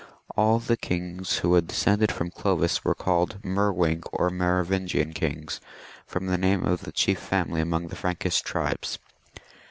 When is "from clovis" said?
2.11-2.83